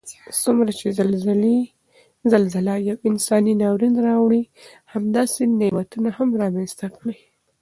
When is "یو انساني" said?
2.89-3.53